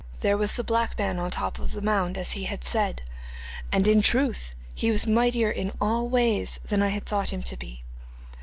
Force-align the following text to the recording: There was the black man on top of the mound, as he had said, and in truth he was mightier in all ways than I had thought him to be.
There 0.21 0.35
was 0.35 0.55
the 0.55 0.63
black 0.63 0.97
man 0.97 1.19
on 1.19 1.29
top 1.29 1.59
of 1.59 1.73
the 1.73 1.81
mound, 1.83 2.17
as 2.17 2.31
he 2.31 2.45
had 2.45 2.63
said, 2.63 3.03
and 3.71 3.87
in 3.87 4.01
truth 4.01 4.55
he 4.73 4.89
was 4.89 5.05
mightier 5.05 5.51
in 5.51 5.73
all 5.79 6.09
ways 6.09 6.59
than 6.65 6.81
I 6.81 6.87
had 6.87 7.05
thought 7.05 7.29
him 7.29 7.43
to 7.43 7.55
be. 7.55 7.83